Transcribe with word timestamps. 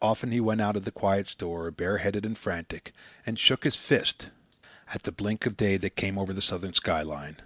Often 0.00 0.30
he 0.32 0.40
went 0.40 0.62
out 0.62 0.76
of 0.76 0.86
the 0.86 0.90
quiet 0.90 1.26
store, 1.28 1.70
bare 1.70 1.98
headed 1.98 2.24
and 2.24 2.38
frantic, 2.38 2.94
and 3.26 3.38
shook 3.38 3.64
his 3.64 3.76
fist 3.76 4.30
at 4.94 5.02
the 5.02 5.12
blink 5.12 5.44
of 5.44 5.58
day 5.58 5.76
that 5.76 5.94
came 5.94 6.16
over 6.18 6.32
the 6.32 6.40
southern 6.40 6.72
sky 6.72 7.02
line. 7.02 7.36